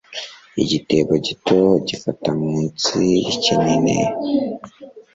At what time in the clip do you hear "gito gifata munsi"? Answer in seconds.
1.25-2.93